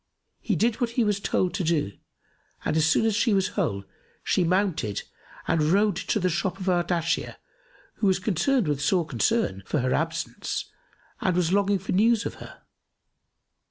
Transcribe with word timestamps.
He 0.39 0.55
did 0.55 0.81
what 0.81 0.89
he 0.97 1.03
was 1.03 1.19
told 1.19 1.53
to 1.53 1.63
do 1.63 1.91
and 2.65 2.75
as 2.75 2.87
soon 2.87 3.05
as 3.05 3.15
she 3.15 3.35
was 3.35 3.49
whole 3.49 3.83
she 4.23 4.43
mounted 4.43 5.03
and 5.47 5.61
rode 5.61 5.95
to 5.95 6.19
the 6.19 6.27
shop 6.27 6.59
of 6.59 6.67
Ardashir 6.67 7.35
who 7.97 8.07
was 8.07 8.17
concerned 8.17 8.67
with 8.67 8.81
sore 8.81 9.05
concern 9.05 9.61
for 9.67 9.77
her 9.81 9.93
absence 9.93 10.71
and 11.19 11.35
was 11.35 11.53
longing 11.53 11.77
for 11.77 11.91
news 11.91 12.25
of 12.25 12.33
her. 12.41 12.63